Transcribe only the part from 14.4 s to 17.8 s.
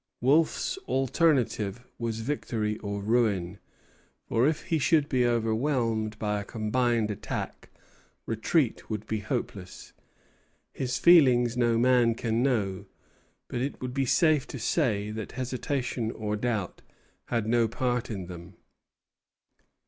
to say that hesitation or doubt had no